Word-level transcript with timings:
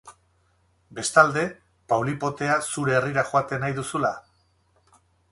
Bestalde, 0.99 1.41
paulipotea 1.93 2.55
zure 2.75 2.95
herrira 3.01 3.25
joatea 3.33 3.59
nahi 3.65 3.77
duzula? 3.81 4.11